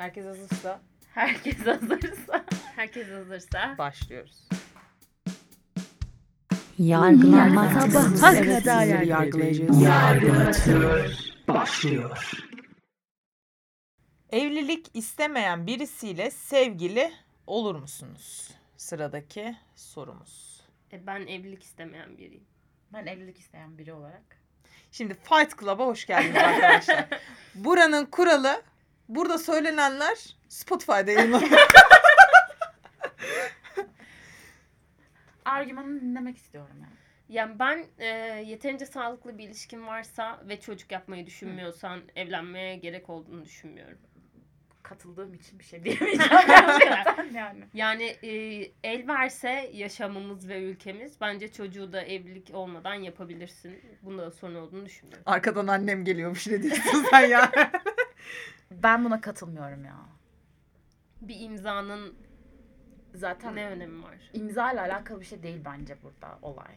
[0.00, 0.80] Herkes hazırsa
[1.14, 2.44] Herkes hazırsa.
[2.76, 3.74] Herkes hazırsa.
[3.78, 4.48] başlıyoruz.
[6.78, 9.82] Yargılama Sabaha sabaha kadar yargılayacağız.
[9.82, 11.14] Yargılatıyor.
[11.48, 12.30] Başlıyor.
[14.30, 17.12] Evlilik istemeyen birisiyle sevgili
[17.46, 18.50] olur musunuz?
[18.76, 20.60] Sıradaki sorumuz.
[20.92, 22.44] E, ben evlilik istemeyen biriyim.
[22.92, 24.40] Ben evlilik isteyen biri olarak.
[24.92, 27.08] Şimdi Fight Club'a hoş geldiniz arkadaşlar.
[27.54, 28.62] Buranın kuralı
[29.10, 31.50] burada söylenenler Spotify'da yayınlanıyor.
[35.44, 36.92] Argümanını dinlemek istiyorum yani.
[37.28, 38.06] Yani ben e,
[38.46, 43.98] yeterince sağlıklı bir ilişkin varsa ve çocuk yapmayı düşünmüyorsan evlenmeye gerek olduğunu düşünmüyorum.
[44.82, 47.64] Katıldığım için bir şey diyemeyeceğim gerçekten yani.
[47.74, 48.30] Yani e,
[48.84, 53.80] el verse yaşamımız ve ülkemiz bence çocuğu da evlilik olmadan yapabilirsin.
[54.02, 55.24] Bunda da sorun olduğunu düşünmüyorum.
[55.26, 57.52] Arkadan annem geliyormuş ne diyorsun sen ya?
[58.70, 59.96] Ben buna katılmıyorum ya.
[61.20, 62.18] Bir imzanın
[63.14, 64.18] Zaten ne önemi var?
[64.32, 66.74] imza ile alakalı bir şey değil bence burada olay.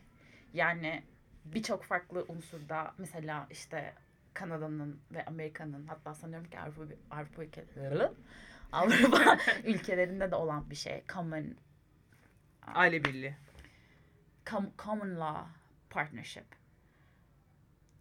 [0.53, 1.03] Yani
[1.45, 3.93] birçok farklı unsurda mesela işte
[4.33, 8.07] Kanada'nın ve Amerika'nın hatta sanıyorum ki Avrupa, Avrupa ülkeleri
[8.71, 11.03] Avrupa ülkelerinde de olan bir şey.
[11.13, 11.55] Common
[12.61, 13.35] Aile birliği.
[14.45, 15.49] com- common law
[15.89, 16.45] partnership.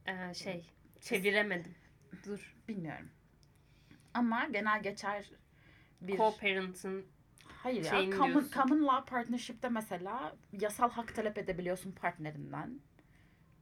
[0.07, 0.67] E, şey
[1.01, 1.75] çeviremedim.
[2.27, 2.57] Dur.
[2.69, 3.09] Bilmiyorum.
[4.15, 5.31] Ama genel geçer
[6.01, 7.05] bir Co-parent'ın
[7.63, 7.91] Hayır ya.
[7.91, 8.51] Common, diyorsun.
[8.51, 12.81] common law partnership'te mesela yasal hak talep edebiliyorsun partnerinden.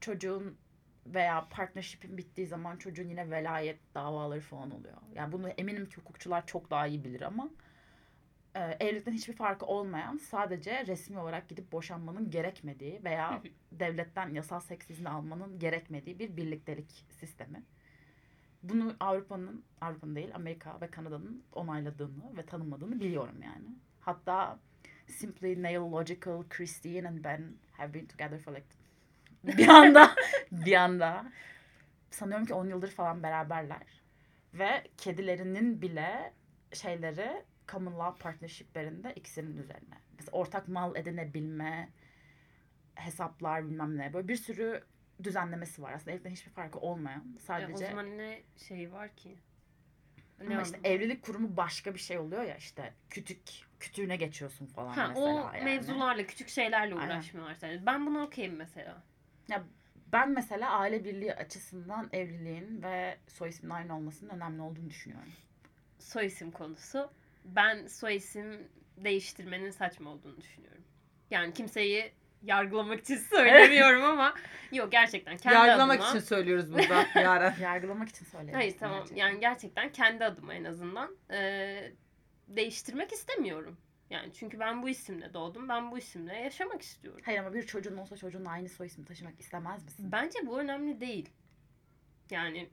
[0.01, 0.59] Çocuğun
[1.07, 4.97] veya partnership'in bittiği zaman çocuğun yine velayet davaları falan oluyor.
[5.15, 7.51] Yani bunu eminim ki hukukçular çok daha iyi bilir ama
[8.55, 14.91] e, evlilikten hiçbir farkı olmayan sadece resmi olarak gidip boşanmanın gerekmediği veya devletten yasal seks
[14.91, 17.63] izni almanın gerekmediği bir birliktelik sistemi.
[18.63, 23.67] Bunu Avrupa'nın, Avrupa'nın değil Amerika ve Kanada'nın onayladığını ve tanımadığını biliyorum yani.
[24.01, 24.59] Hatta
[25.07, 28.67] Simply Nail Logical, Christine and Ben have been together for like
[29.45, 30.15] bir anda
[30.53, 31.33] bir anda
[32.11, 34.03] sanıyorum ki 10 yıldır falan beraberler.
[34.55, 36.33] Ve kedilerinin bile
[36.73, 39.95] şeyleri common law partnershiplerinde ikisinin üzerine.
[40.17, 41.89] Mesela ortak mal edinebilme,
[42.95, 44.13] hesaplar bilmem ne.
[44.13, 44.83] Böyle bir sürü
[45.25, 45.93] düzenlemesi var.
[45.93, 47.21] Aslında evlilikten hiçbir farkı olmayan.
[47.21, 49.39] E, o Sadece zaman ne şey var ki?
[50.47, 53.41] ama işte evlilik kurumu başka bir şey oluyor ya işte kütük
[53.81, 55.65] kütüğüne geçiyorsun falan Ha, mesela o yani.
[55.65, 57.87] mevzularla, küçük şeylerle uğraşmıyorlar sadece.
[57.87, 59.03] Ben buna okeyim mesela.
[60.13, 65.33] Ben mesela aile birliği açısından evliliğin ve soy isminin aynı olmasının önemli olduğunu düşünüyorum.
[65.99, 67.11] Soy isim konusu.
[67.45, 70.85] Ben soy isim değiştirmenin saçma olduğunu düşünüyorum.
[71.31, 72.13] Yani kimseyi
[72.43, 74.35] yargılamak için söylemiyorum ama
[74.73, 76.11] yok gerçekten kendi Yargılamak adıma.
[76.11, 77.55] için söylüyoruz burada Yaren.
[77.61, 78.55] Yargılamak için söyledim.
[78.55, 81.93] Hayır tamam yani gerçekten kendi adıma en azından eee,
[82.49, 83.77] değiştirmek istemiyorum.
[84.11, 85.69] Yani çünkü ben bu isimle doğdum.
[85.69, 87.21] Ben bu isimle yaşamak istiyorum.
[87.25, 90.13] Hayır ama bir çocuğun olsa çocuğun aynı soy ismi taşımak istemez misin?
[90.13, 91.29] Bence bu önemli değil.
[92.31, 92.69] Yani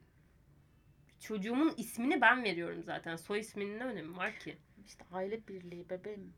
[1.19, 3.15] çocuğumun ismini ben veriyorum zaten.
[3.15, 4.57] Soy isminin ne önemi var ki?
[4.85, 6.33] İşte aile birliği bebeğim.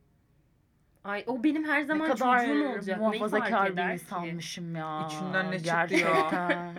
[1.04, 3.00] Ay o benim her zaman ne kadar çocuğum olacak.
[3.00, 5.08] Muhafazakar bir insanmışım ya.
[5.08, 6.76] İçinden ne çıktı ya?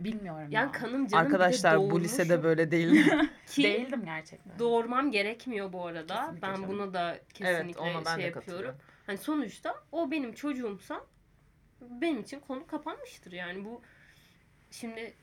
[0.00, 0.72] Bilmiyorum Yani ya.
[0.72, 3.10] kanım canım Arkadaşlar bu lisede böyle değil.
[3.46, 4.58] ki Değildim gerçekten.
[4.58, 6.14] doğurmam gerekmiyor bu arada.
[6.16, 6.68] Kesinlikle ben canım.
[6.68, 8.74] bunu da evet kesinlikle ona ben şey de yapıyorum.
[9.06, 11.00] Hani sonuçta o benim çocuğumsa
[11.80, 13.32] benim için konu kapanmıştır.
[13.32, 13.82] Yani bu
[14.70, 15.14] şimdi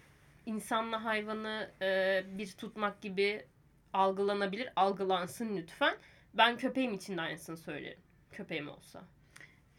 [0.45, 3.45] insanla hayvanı e, bir tutmak gibi
[3.93, 4.69] algılanabilir.
[4.75, 5.95] Algılansın lütfen.
[6.33, 7.99] Ben köpeğim için de aynısını söylerim.
[8.31, 9.03] Köpeğim olsa.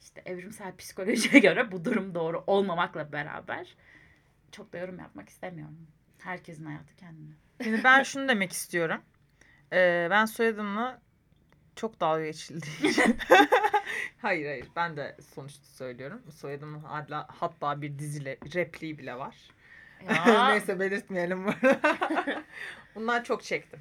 [0.00, 3.76] İşte evrimsel psikolojiye göre bu durum doğru olmamakla beraber
[4.52, 5.86] çok da yorum yapmak istemiyorum.
[6.18, 7.32] Herkesin hayatı kendine.
[7.62, 9.02] Şimdi ben şunu demek istiyorum.
[9.72, 11.00] Ee, ben soyadımla
[11.76, 13.16] çok dalga geçildiği için.
[14.22, 16.22] hayır hayır ben de sonuçta söylüyorum.
[16.32, 19.36] Soyadımın hala, hatta bir dizile repliği bile var.
[20.50, 21.80] Neyse belirtmeyelim burada.
[22.94, 23.80] Bundan çok çektim.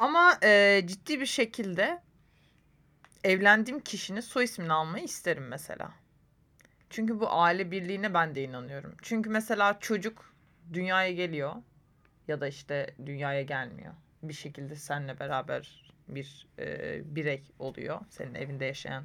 [0.00, 2.00] Ama e, ciddi bir şekilde
[3.24, 5.92] evlendiğim kişinin soy ismini almayı isterim mesela.
[6.90, 8.94] Çünkü bu aile birliğine ben de inanıyorum.
[9.02, 10.34] Çünkü mesela çocuk
[10.72, 11.54] dünyaya geliyor
[12.28, 13.92] ya da işte dünyaya gelmiyor.
[14.22, 18.00] Bir şekilde seninle beraber bir e, birey oluyor.
[18.10, 19.04] Senin evinde yaşayan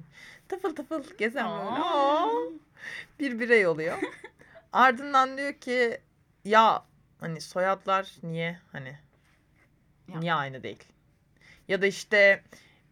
[0.49, 2.27] tıfıl tıfıl gezen böyle Aa.
[3.19, 3.97] bir birey oluyor.
[4.73, 6.01] Ardından diyor ki
[6.45, 6.85] ya
[7.19, 9.04] hani soyadlar niye hani
[10.07, 10.19] Ya.
[10.19, 10.83] niye aynı değil?
[11.67, 12.43] Ya da işte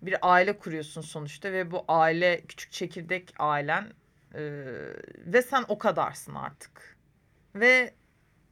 [0.01, 3.94] bir aile kuruyorsun sonuçta ve bu aile küçük çekirdek ailen
[4.33, 4.42] e,
[5.25, 6.98] ve sen o kadarsın artık.
[7.56, 7.94] Ve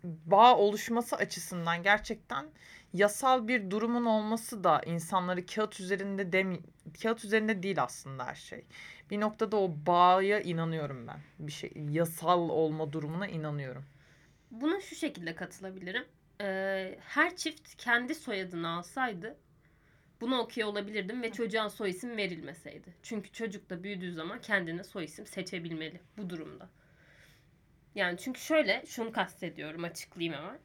[0.03, 2.45] bağ oluşması açısından gerçekten
[2.93, 6.59] yasal bir durumun olması da insanları kağıt üzerinde demi
[7.03, 8.65] kağıt üzerinde değil aslında her şey.
[9.09, 11.19] Bir noktada o bağa inanıyorum ben.
[11.39, 13.85] Bir şey yasal olma durumuna inanıyorum.
[14.51, 16.05] Buna şu şekilde katılabilirim.
[16.41, 19.37] Ee, her çift kendi soyadını alsaydı
[20.21, 22.93] buna okey olabilirdim ve çocuğa soy isim verilmeseydi.
[23.03, 26.69] Çünkü çocuk da büyüdüğü zaman kendine soy isim seçebilmeli bu durumda.
[27.95, 30.59] Yani çünkü şöyle şunu kastediyorum açıklayayım hemen.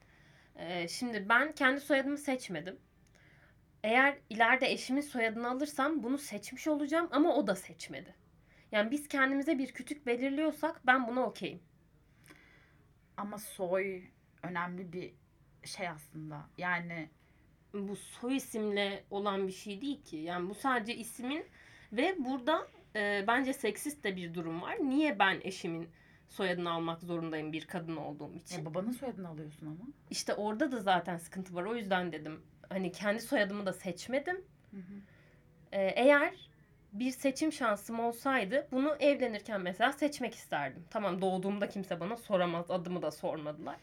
[0.56, 2.79] Ee, şimdi ben kendi soyadımı seçmedim.
[3.84, 8.14] Eğer ileride eşimin soyadını alırsam bunu seçmiş olacağım ama o da seçmedi.
[8.72, 11.62] Yani biz kendimize bir kütük belirliyorsak ben buna okeyim.
[13.17, 14.02] Ama soy
[14.43, 15.14] önemli bir
[15.67, 16.47] şey aslında.
[16.59, 17.09] Yani
[17.75, 20.17] bu soy isimle olan bir şey değil ki.
[20.17, 21.45] Yani bu sadece ismin
[21.93, 22.67] ve burada
[22.97, 24.77] e, bence seksist de bir durum var.
[24.81, 25.89] Niye ben eşimin
[26.29, 28.63] soyadını almak zorundayım bir kadın olduğum için?
[28.63, 29.93] e, babanın soyadını alıyorsun ama.
[30.11, 31.65] İşte orada da zaten sıkıntı var.
[31.65, 32.43] O yüzden dedim.
[32.69, 34.45] Hani kendi soyadımı da seçmedim.
[34.71, 35.01] Hı hı.
[35.73, 36.35] E, eğer
[36.93, 40.85] bir seçim şansım olsaydı bunu evlenirken mesela seçmek isterdim.
[40.91, 42.71] Tamam doğduğumda kimse bana soramaz.
[42.71, 43.77] Adımı da sormadılar.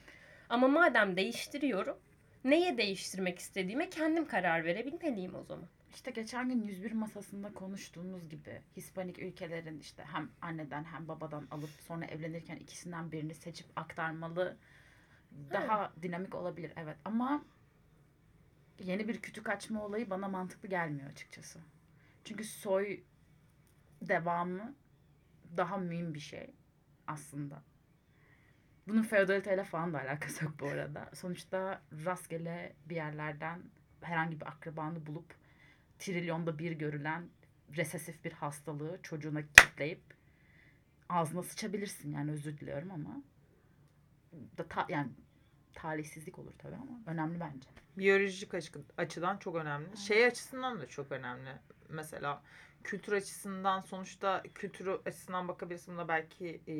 [0.53, 1.97] Ama madem değiştiriyorum
[2.43, 5.67] neye değiştirmek istediğime kendim karar verebilmeliyim o zaman.
[5.93, 11.69] İşte geçen gün 101 masasında konuştuğumuz gibi Hispanik ülkelerin işte hem anneden hem babadan alıp
[11.69, 14.57] sonra evlenirken ikisinden birini seçip aktarmalı
[15.51, 17.45] daha dinamik olabilir evet ama
[18.79, 21.59] yeni bir kütük açma olayı bana mantıklı gelmiyor açıkçası.
[22.23, 22.99] Çünkü soy
[24.01, 24.75] devamı
[25.57, 26.53] daha mühim bir şey
[27.07, 27.72] aslında.
[28.87, 31.09] Bunun feodaliteyle falan da alakası yok bu arada.
[31.13, 33.61] Sonuçta rastgele bir yerlerden
[34.01, 35.35] herhangi bir akrabanı bulup
[35.99, 37.29] trilyonda bir görülen
[37.75, 40.01] resesif bir hastalığı çocuğuna kitleyip
[41.09, 43.21] ağzına sıçabilirsin yani özür diliyorum ama
[44.57, 45.09] da ta, yani
[45.73, 47.69] talihsizlik olur tabii ama önemli bence.
[47.97, 49.97] Biyolojik açı- açıdan çok önemli.
[49.97, 51.49] Şey açısından da çok önemli.
[51.89, 52.43] Mesela
[52.83, 56.75] kültür açısından sonuçta kültür açısından bakabilirsin buna belki e,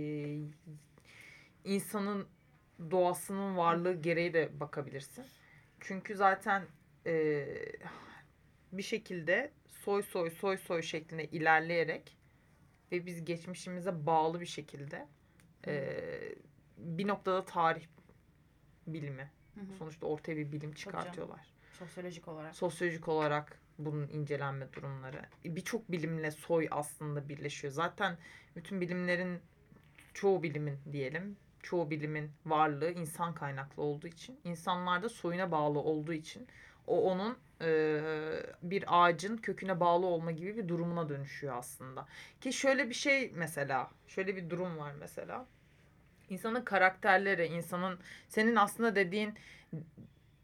[1.63, 2.27] insanın
[2.91, 5.25] doğasının varlığı gereği de bakabilirsin.
[5.79, 6.63] Çünkü zaten
[7.05, 7.45] e,
[8.71, 12.17] bir şekilde soy soy soy soy şeklinde ilerleyerek
[12.91, 15.07] ve biz geçmişimize bağlı bir şekilde
[15.67, 15.99] e,
[16.77, 17.85] bir noktada tarih
[18.87, 19.31] bilimi
[19.77, 21.53] sonuçta ortaya bir bilim çıkartıyorlar.
[21.79, 22.55] Sosyolojik olarak.
[22.55, 25.21] Sosyolojik olarak bunun incelenme durumları.
[25.45, 27.73] Birçok bilimle soy aslında birleşiyor.
[27.73, 28.17] Zaten
[28.55, 29.39] bütün bilimlerin
[30.13, 36.47] çoğu bilimin diyelim çoğu bilimin varlığı insan kaynaklı olduğu için insanlarda soyuna bağlı olduğu için
[36.87, 38.01] o onun e,
[38.61, 42.07] bir ağacın köküne bağlı olma gibi bir durumuna dönüşüyor aslında.
[42.41, 45.45] Ki şöyle bir şey mesela şöyle bir durum var mesela.
[46.29, 49.33] İnsanın karakterleri, insanın senin aslında dediğin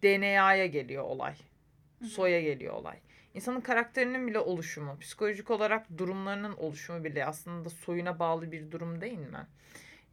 [0.03, 1.35] DNA'ya geliyor olay.
[2.07, 2.99] Soya geliyor olay.
[3.33, 9.17] İnsanın karakterinin bile oluşumu, psikolojik olarak durumlarının oluşumu bile aslında soyuna bağlı bir durum değil
[9.17, 9.47] mi?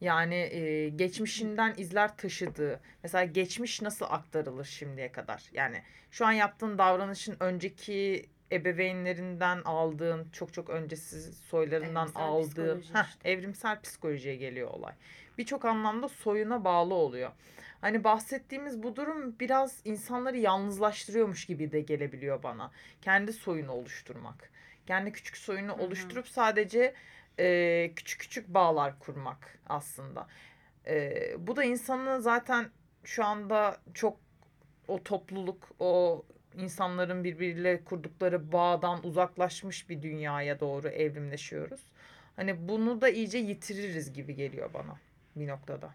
[0.01, 5.45] Yani e, geçmişinden izler taşıdığı, mesela geçmiş nasıl aktarılır şimdiye kadar?
[5.53, 12.95] Yani şu an yaptığın davranışın önceki ebeveynlerinden aldığın, çok çok öncesi soylarından Evrimsel aldığın, psikoloji
[12.95, 13.31] heh, işte.
[13.31, 14.93] evrimsel psikolojiye geliyor olay.
[15.39, 17.31] Birçok anlamda soyuna bağlı oluyor.
[17.81, 22.71] Hani bahsettiğimiz bu durum biraz insanları yalnızlaştırıyormuş gibi de gelebiliyor bana.
[23.03, 24.51] Kendi soyunu oluşturmak.
[24.87, 25.83] Kendi küçük soyunu Hı hı.
[25.83, 26.95] oluşturup sadece
[27.41, 30.27] e, küçük küçük bağlar kurmak aslında.
[30.87, 32.71] E, bu da insanı zaten
[33.05, 34.21] şu anda çok
[34.89, 36.25] o topluluk, o
[36.55, 41.81] insanların birbiriyle kurdukları bağdan uzaklaşmış bir dünyaya doğru evrimleşiyoruz.
[42.37, 44.97] Hani bunu da iyice yitiririz gibi geliyor bana
[45.37, 45.95] bir noktada.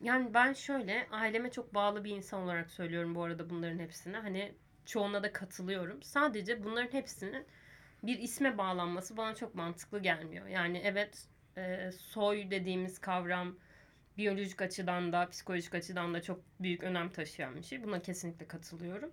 [0.00, 4.16] Yani ben şöyle aileme çok bağlı bir insan olarak söylüyorum bu arada bunların hepsine.
[4.16, 4.52] Hani
[4.86, 6.02] çoğuna da katılıyorum.
[6.02, 7.46] Sadece bunların hepsinin
[8.02, 10.46] bir isme bağlanması bana çok mantıklı gelmiyor.
[10.46, 11.26] Yani evet
[11.56, 13.56] e, soy dediğimiz kavram
[14.18, 17.82] biyolojik açıdan da psikolojik açıdan da çok büyük önem taşıyan bir şey.
[17.82, 19.12] Buna kesinlikle katılıyorum.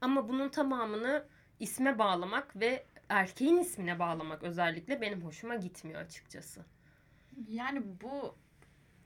[0.00, 1.26] Ama bunun tamamını
[1.60, 6.64] isme bağlamak ve erkeğin ismine bağlamak özellikle benim hoşuma gitmiyor açıkçası.
[7.48, 8.36] Yani bu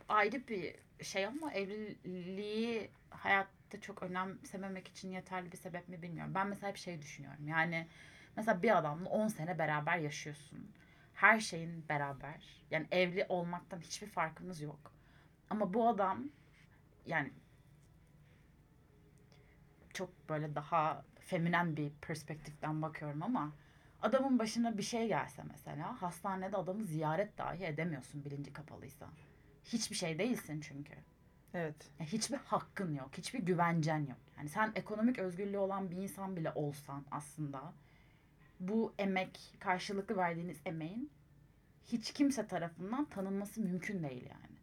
[0.09, 6.35] ayrı bir şey ama evliliği hayatta çok önemsememek için yeterli bir sebep mi bilmiyorum.
[6.35, 7.49] Ben mesela bir şey düşünüyorum.
[7.49, 7.87] Yani
[8.38, 10.71] mesela bir adamla 10 sene beraber yaşıyorsun.
[11.14, 12.64] Her şeyin beraber.
[12.71, 14.92] Yani evli olmaktan hiçbir farkınız yok.
[15.50, 16.25] Ama bu adam
[17.07, 17.33] yani
[19.95, 23.52] çok böyle daha feminen bir perspektiften bakıyorum ama
[24.02, 29.07] adamın başına bir şey gelse mesela hastanede adamı ziyaret dahi edemiyorsun bilinci kapalıysa.
[29.64, 30.95] Hiçbir şey değilsin çünkü.
[31.54, 31.90] Evet.
[32.00, 34.18] Ya hiçbir hakkın yok, hiçbir güvencen yok.
[34.37, 37.73] Yani sen ekonomik özgürlüğü olan bir insan bile olsan aslında
[38.61, 41.11] bu emek, karşılıklı verdiğiniz emeğin
[41.85, 44.59] hiç kimse tarafından tanınması mümkün değil yani.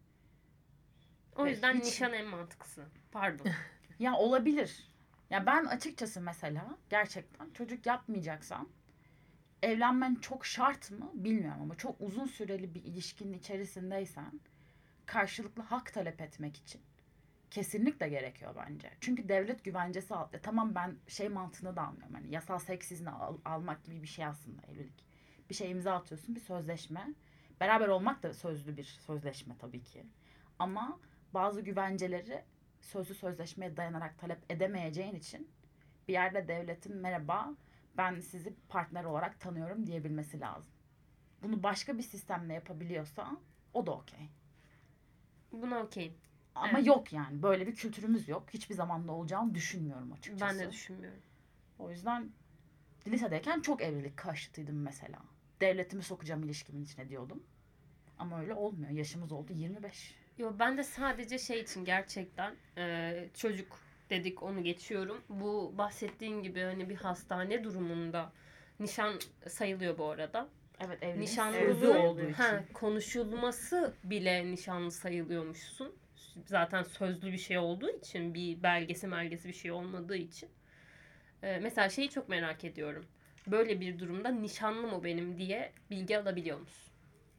[1.36, 2.84] O yüzden hiç- nişan en mantıklısı.
[3.12, 3.46] Pardon.
[3.98, 4.88] Ya olabilir.
[5.30, 8.68] Ya ben açıkçası mesela gerçekten çocuk yapmayacaksan
[9.62, 14.40] evlenmen çok şart mı bilmiyorum ama çok uzun süreli bir ilişkinin içerisindeysen
[15.06, 16.80] karşılıklı hak talep etmek için
[17.56, 18.90] kesinlikle gerekiyor bence.
[19.00, 20.28] Çünkü devlet güvencesi al.
[20.32, 22.14] E tamam ben şey mantığını da anlıyorum.
[22.14, 25.04] Hani yasal seks izni al- almak gibi bir şey aslında evlilik.
[25.50, 27.14] Bir şey imza atıyorsun, bir sözleşme.
[27.60, 30.06] Beraber olmak da sözlü bir sözleşme tabii ki.
[30.58, 31.00] Ama
[31.34, 32.44] bazı güvenceleri
[32.80, 35.50] sözlü sözleşmeye dayanarak talep edemeyeceğin için
[36.08, 37.54] bir yerde devletin merhaba
[37.96, 40.72] ben sizi partner olarak tanıyorum diyebilmesi lazım.
[41.42, 43.36] Bunu başka bir sistemle yapabiliyorsa
[43.72, 44.28] o da okey.
[45.52, 46.14] Buna okeyim.
[46.56, 46.86] Ama Evet.
[46.86, 48.44] yok yani böyle bir kültürümüz yok.
[48.54, 50.58] Hiçbir zaman da olacağını düşünmüyorum açıkçası.
[50.58, 51.18] Ben de düşünmüyorum.
[51.78, 52.30] O yüzden
[53.08, 55.18] lisedeyken çok evlilik karşıtıydım mesela.
[55.60, 57.42] Devletimi sokacağım ilişkimin içine diyordum.
[58.18, 58.90] Ama öyle olmuyor.
[58.90, 60.14] Yaşımız oldu 25.
[60.38, 63.78] Yo ben de sadece şey için gerçekten e, çocuk
[64.10, 65.22] dedik onu geçiyorum.
[65.28, 68.32] Bu bahsettiğin gibi hani bir hastane durumunda
[68.80, 70.48] nişan sayılıyor bu arada.
[70.80, 72.32] Evet evliliğin Nişanlı olduğu için.
[72.32, 75.92] ha, konuşulması bile nişanlı sayılıyormuşsun.
[76.46, 80.48] Zaten sözlü bir şey olduğu için bir belgesi belgesi bir şey olmadığı için.
[81.42, 83.06] E, mesela şeyi çok merak ediyorum.
[83.46, 86.92] Böyle bir durumda nişanlı mı benim diye bilgi alabiliyor musun?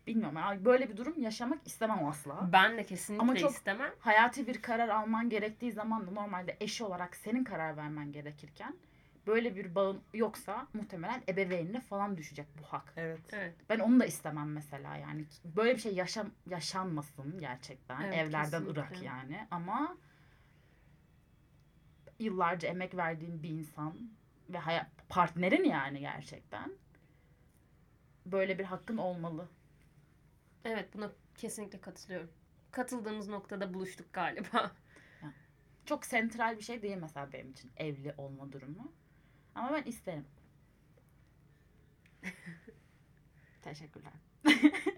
[0.07, 0.37] Bilmiyorum.
[0.37, 2.49] Yani böyle bir durum yaşamak istemem asla.
[2.53, 3.91] Ben de kesinlikle Ama çok- istemem.
[3.99, 8.75] hayati bir karar alman gerektiği zaman da normalde eşi olarak senin karar vermen gerekirken
[9.27, 12.93] böyle bir bağın yoksa muhtemelen ebeveynine falan düşecek bu hak.
[12.97, 13.21] Evet.
[13.31, 13.55] Evet.
[13.69, 15.25] Ben onu da istemem mesela yani.
[15.45, 18.01] Böyle bir şey yaşam yaşanmasın gerçekten.
[18.01, 18.81] Evet, Evlerden kesinlikle.
[18.81, 19.47] ırak yani.
[19.51, 19.97] Ama
[22.19, 23.97] yıllarca emek verdiğin bir insan
[24.49, 26.71] ve hayat partnerin yani gerçekten
[28.25, 29.49] böyle bir hakkın olmalı.
[30.65, 32.29] Evet buna kesinlikle katılıyorum.
[32.71, 34.71] Katıldığımız noktada buluştuk galiba.
[35.85, 38.91] Çok sentral bir şey değil mesela benim için evli olma durumu.
[39.57, 40.25] Ama ben isterim.
[43.61, 44.13] Teşekkürler.